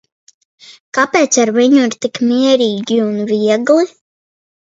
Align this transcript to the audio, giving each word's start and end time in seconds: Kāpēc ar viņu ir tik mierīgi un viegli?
Kāpēc 0.97 1.37
ar 1.43 1.51
viņu 1.57 1.77
ir 1.89 1.93
tik 2.05 2.21
mierīgi 2.31 2.97
un 3.03 3.21
viegli? 3.33 3.87